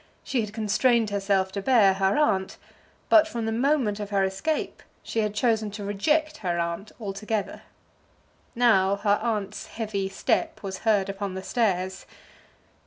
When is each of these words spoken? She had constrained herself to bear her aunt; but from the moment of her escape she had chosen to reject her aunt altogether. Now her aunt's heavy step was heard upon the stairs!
She 0.23 0.41
had 0.41 0.51
constrained 0.51 1.11
herself 1.11 1.51
to 1.51 1.61
bear 1.61 1.93
her 1.93 2.17
aunt; 2.17 2.57
but 3.07 3.27
from 3.27 3.45
the 3.45 3.51
moment 3.51 3.99
of 3.99 4.09
her 4.09 4.23
escape 4.23 4.81
she 5.03 5.19
had 5.19 5.35
chosen 5.35 5.69
to 5.69 5.83
reject 5.83 6.37
her 6.37 6.57
aunt 6.57 6.91
altogether. 6.99 7.61
Now 8.55 8.95
her 8.95 9.19
aunt's 9.21 9.67
heavy 9.67 10.09
step 10.09 10.63
was 10.63 10.79
heard 10.89 11.07
upon 11.07 11.35
the 11.35 11.43
stairs! 11.43 12.07